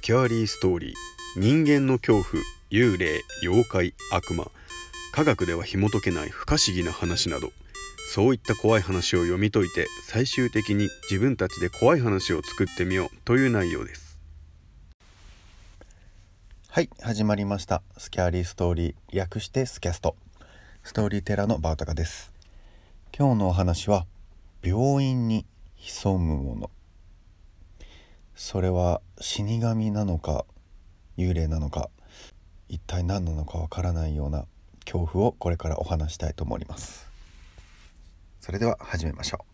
[0.00, 0.94] スキャーリーストーリー。
[1.36, 4.50] 人間の恐怖幽霊妖怪悪魔。
[5.12, 7.50] 科学では紐解けない不可思議な話など。
[8.14, 14.18] そういった怖い話を読み解いて最終的に自分たちで怖い話を作ってみようという内容です。
[16.68, 17.82] はい始まりました。
[17.98, 20.16] スキャーリーストーリー略してスキャスト。
[20.82, 22.32] ストーリーテラーのバウタカです。
[23.14, 24.06] 今日のお話は
[24.62, 25.44] 病院に
[25.76, 26.70] 潜むもの
[28.42, 30.46] それは死神なのか
[31.18, 31.90] 幽霊なのか
[32.70, 34.46] 一体何なのかわからないような
[34.86, 37.06] 恐怖をこれからお話したいと思います。
[38.40, 39.50] それでは始めましょう。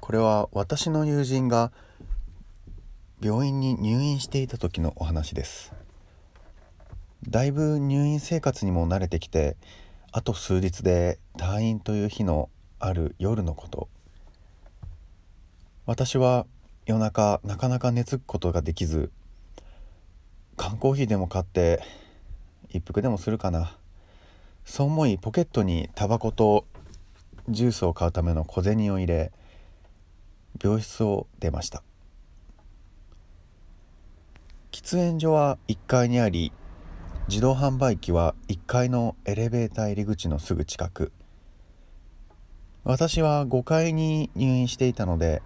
[0.00, 1.72] これは私の友人が
[3.26, 5.72] 病院に入院していた時のお話です。
[7.28, 9.56] だいぶ入院生活にも慣れてきて
[10.12, 13.88] あと数日で退院という日のある夜のこと。
[15.86, 16.46] 私は
[16.84, 19.10] 夜中なかなか寝つくことができず
[20.56, 21.82] 缶コーヒーでも買って
[22.68, 23.76] 一服でもするかな。
[24.64, 26.64] そう思いポケットにタバコと
[27.48, 29.32] ジュースを買うための小銭を入れ
[30.62, 31.82] 病室を出ました。
[34.86, 36.52] 喫煙所は1階にあり
[37.26, 41.10] 自動販売機は1階のエレベーター入り口のすぐ近く。
[42.84, 45.42] 私は5階に入院していたので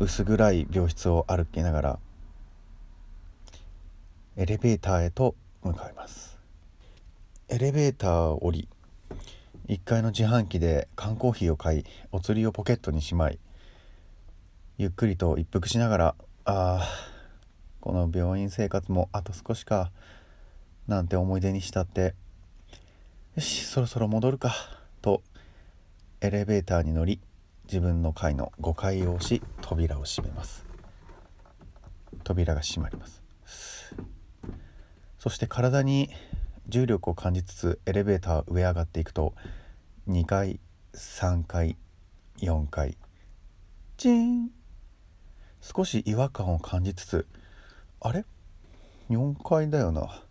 [0.00, 1.98] 薄暗い病室を歩きながら
[4.36, 6.38] エレベーターへと向かいます。
[7.48, 8.68] エレベーターを降り
[9.68, 13.38] 1階の自販機で缶コーヒーを買いお釣りをポケットにしまい
[14.76, 17.15] ゆっくりと一服しながらああ
[17.86, 19.92] この病院生活もあと少しか
[20.88, 22.16] なんて思い出にしたって
[23.36, 24.52] よしそろそろ戻るか
[25.02, 25.22] と
[26.20, 27.20] エレベーターに乗り
[27.66, 30.66] 自分の階の5階を押し扉を閉めます。
[32.24, 33.22] 扉が閉まります。
[35.20, 36.10] そして体に
[36.66, 39.32] 重力を感じつつエレベーター上上がっていくと
[40.08, 40.58] 2階
[40.92, 41.76] 3階
[42.38, 42.96] 4階
[43.96, 44.50] チーン。
[45.60, 47.26] 少し違和感を感じつつ
[48.00, 48.24] あれ
[49.10, 50.22] ？4階だよな。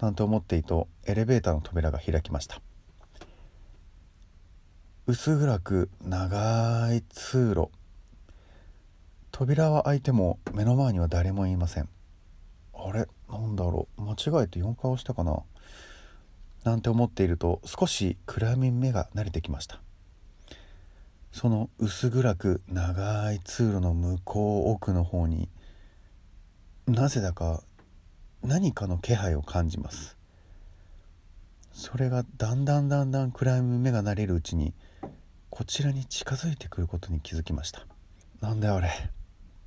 [0.00, 2.60] なんて思っているとエレベーターの扉が開きました。
[5.06, 7.68] 薄暗く長い通路。
[9.30, 11.88] 扉は開いても目の前には誰もいません。
[12.74, 13.06] あれ？
[13.30, 14.02] なんだろう。
[14.02, 15.42] 間違えて4階押したかな。
[16.64, 19.80] なんて思っていると少し暗闇目が慣れてきました。
[21.32, 25.48] その薄暗く長い通路の向こう奥の方に
[26.86, 27.62] なぜだか
[28.42, 30.18] 何かの気配を感じます。
[31.72, 34.74] それがだんだんだんだん暗闇目が慣れるうちに
[35.48, 37.86] こちらに近づいてくることに気づきました。
[38.40, 38.90] なんだよあれ。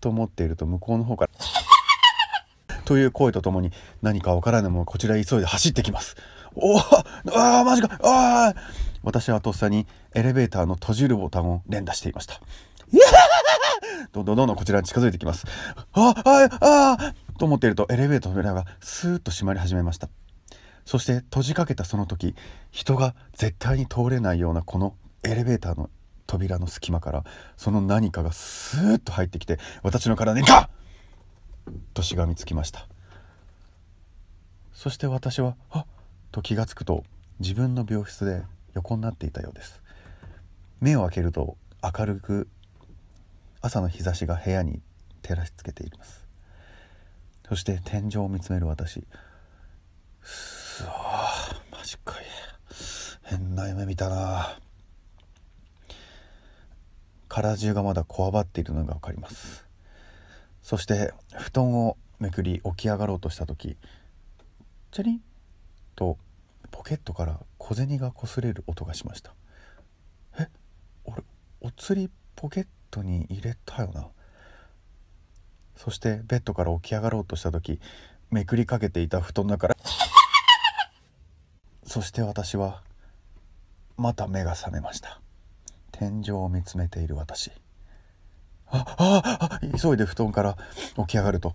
[0.00, 1.30] と思っていると向こうの方から。
[2.84, 3.72] という声とともに
[4.02, 6.16] 何かわからないもこちらへ急いで走ってきます。
[6.54, 7.98] おおああマジか。
[8.04, 8.54] ああ
[9.02, 12.40] 私はとっさにエレベーターの閉じるボタンを連打していました。
[14.12, 15.46] どんどんどんどんこちらに近づいてきます。
[15.92, 20.08] ああああと思っているとエレベーターの扉がスーッと閉まり始めました。
[20.84, 22.34] そして閉じかけたその時
[22.70, 25.90] 人が絶対に通れないようなこのエレベーターの
[26.26, 27.24] 扉の隙間から
[27.56, 30.68] その何かがスーッと入ってきて私の体にガ
[31.66, 31.72] ッ！
[31.94, 32.88] としがみつきました。
[34.72, 35.86] そして私はあっ！
[36.32, 37.04] と気がつくと
[37.38, 38.42] 自分の病室で
[38.74, 39.80] 横になっていたようです。
[40.80, 42.48] 目を開けると明るく
[43.62, 44.80] 朝の日差しが部屋に
[45.22, 46.26] 照らしつけています。
[47.48, 49.04] そして天井を見つめる私。
[50.22, 51.28] すわ
[51.70, 52.24] マジかい。
[53.24, 54.58] 変な夢見たな。
[57.28, 59.64] 体中がまだこわばっているのが分かります。
[60.62, 63.76] そして布団をめくり起き上がろうとした時
[64.90, 65.22] チャリン
[65.96, 66.18] と
[66.70, 69.32] ポケットから小銭が擦れる音がしました。
[70.38, 70.48] え？
[71.04, 71.22] 俺
[71.60, 74.08] お釣りポケットトに入れたよな。
[75.76, 77.80] そしてベッドから起き上がろうとした時
[78.30, 79.76] めくりかけていた布団の中から
[81.82, 82.82] そして私は
[83.96, 85.20] また目が覚めました。
[85.92, 87.50] 天井を見つめている私。
[88.66, 90.56] あああ急いで布団から
[90.96, 91.54] 起き上がると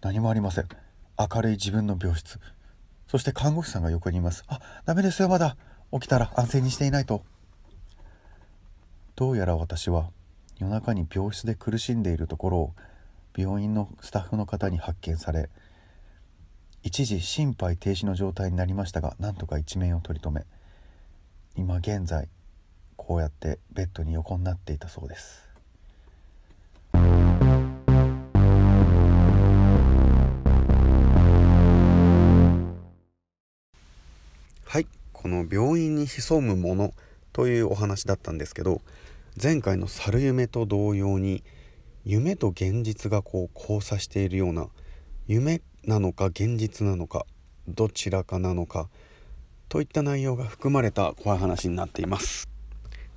[0.00, 0.68] 何もありません。
[1.18, 2.40] 明るい自分の病室。
[3.08, 4.44] そして看護師さんが横にいます。
[4.46, 5.56] あダメですよまだ。
[5.92, 7.24] 起きたら安静にしていないと。
[9.16, 10.10] どうやら私は
[10.62, 12.74] 夜中に病室で苦しんでいるところを
[13.36, 15.50] 病院のスタッフの方に発見され
[16.84, 20.46] 一時心肺停止の状態になりましたがなんとか一命を取り留め
[21.56, 22.28] 今現在
[22.96, 25.48] こうやってベッドに横になっていたそうです。
[34.64, 36.94] はいこの病院に潜むもの
[37.32, 38.80] というお話だったんですけど
[39.40, 41.42] 前回の猿夢と同様に
[42.04, 44.68] 夢と現実がこう交差しているような
[45.26, 47.24] 夢なのか現実なのか
[47.66, 48.90] どちらかなのか
[49.70, 52.46] といった内容が含まれた怖い話になっています。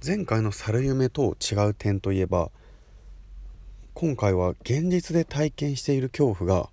[0.06, 2.50] 前回の猿夢と違う点といえば
[3.94, 6.69] 今回は現実で体験している恐怖が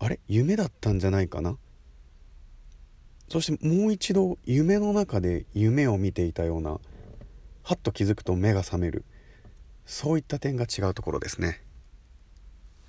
[0.00, 0.20] あれ？
[0.28, 1.56] 夢だったんじゃないかな？
[3.30, 6.78] そしてもう一度夢の中で夢を見ていたような
[7.68, 9.04] はっと気づくと目が覚める。
[9.84, 11.62] そういった点が違うところですね。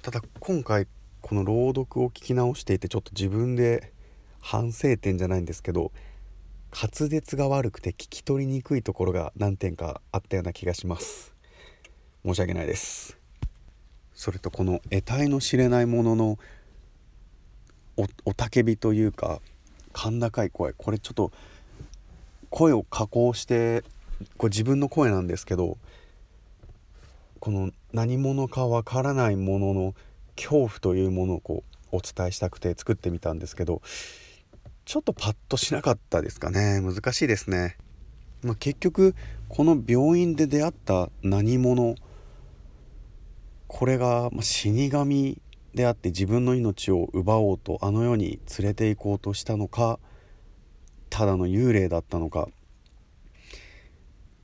[0.01, 0.87] ただ今回
[1.19, 3.91] この朗読を聞き直していてちょっと自分で
[4.39, 5.91] 反省点じゃないんですけど
[6.73, 11.35] 滑舌が悪くて聞き取りにくいところが何点かあったような気がします。
[12.23, 13.17] 申し訳ないです。
[14.13, 16.39] それとこの得体の知れないものの
[18.23, 19.41] おたけびというか
[19.91, 20.71] 甲高い声。
[20.71, 21.33] これちょっと
[22.49, 23.83] 声を加工して
[24.37, 25.77] これ自分の声なんですけど
[27.39, 29.95] この何者かわからないものの
[30.35, 33.81] 恐怖というものをこうお伝えしたくて作ってみたんですけど
[34.85, 36.81] ちょっとパッとしなかったですかね。
[36.81, 37.77] 難しいですね、
[38.41, 39.15] まあ、結局
[39.47, 41.95] この病院で出会った何者
[43.67, 45.39] これが死神
[45.75, 49.99] であって自分の命を奪おうとあの世に連れて行こうとしたのか
[51.09, 52.47] ただの幽霊だったのか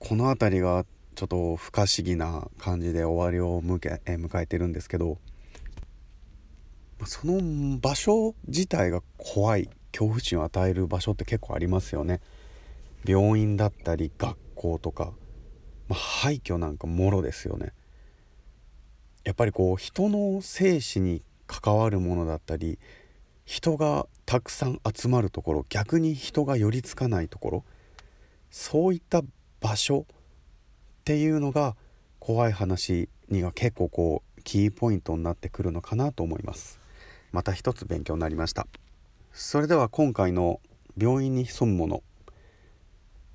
[0.08, 0.86] この辺りが
[1.16, 5.18] ちょっと不可思議な感じで終わりを迎え迎えてるんですけど
[7.08, 12.22] その場所自体が怖い恐怖心を与える場所って結構ありますよね。
[13.04, 15.12] 病院だったり学校とか、
[15.88, 17.74] まあ、廃墟なんかもろですよね。
[19.24, 22.78] やっぱりこう人の生死に関わるものだったり
[23.44, 27.64] 人がたくさん集まるところ逆に人が寄りつかないところ
[28.52, 29.24] そういった
[29.66, 30.06] 場所っ
[31.06, 31.76] ていうのが
[32.20, 36.80] 怖い話には結構こうキーポイントになってくるのかなと思います。
[37.32, 38.68] また一つ勉強になりました。
[39.34, 40.62] それでは今回の
[40.96, 42.04] 病院に潜むもの。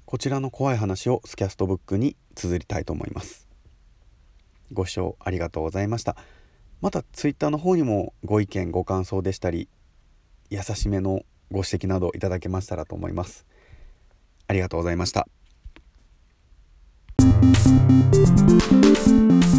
[0.07, 3.49] こちらの怖い話をスキャストブックに綴りたいと思います。
[4.73, 6.15] ご視聴ありがとうございました。
[6.81, 9.69] また Twitter の方にもご意見ご感想でしたり
[10.49, 13.47] 優しめのご指摘などいただけましたらと思います。
[14.47, 15.27] ありがとうございました。
[17.51, 19.50] Müzik